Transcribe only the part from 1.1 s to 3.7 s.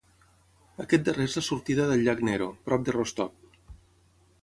és la sortida del llac Nero, prop de Rostov.